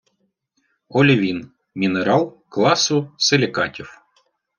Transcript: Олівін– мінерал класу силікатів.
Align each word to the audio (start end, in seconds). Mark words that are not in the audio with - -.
Олівін– 0.89 1.51
мінерал 1.75 2.43
класу 2.49 3.11
силікатів. 3.17 4.01